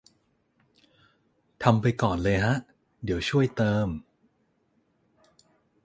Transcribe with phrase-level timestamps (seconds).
[1.63, 2.55] ทำไปก่อนเลยฮะ
[3.03, 3.87] เดี๋ยวช่วยเติม